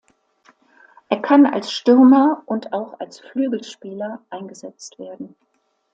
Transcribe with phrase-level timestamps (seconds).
[1.09, 5.35] Er kann als Stürmer und auch als Flügelspieler eingesetzt werden.